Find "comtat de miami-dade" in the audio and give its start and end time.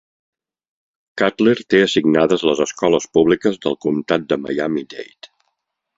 3.87-5.35